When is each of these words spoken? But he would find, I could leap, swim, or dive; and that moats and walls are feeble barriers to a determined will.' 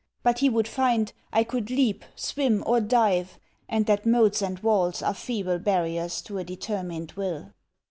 But 0.23 0.39
he 0.39 0.49
would 0.49 0.67
find, 0.67 1.13
I 1.31 1.43
could 1.43 1.69
leap, 1.69 2.03
swim, 2.15 2.63
or 2.65 2.81
dive; 2.81 3.37
and 3.69 3.85
that 3.85 4.03
moats 4.03 4.41
and 4.41 4.57
walls 4.61 5.03
are 5.03 5.13
feeble 5.13 5.59
barriers 5.59 6.23
to 6.23 6.39
a 6.39 6.43
determined 6.43 7.11
will.' 7.11 7.53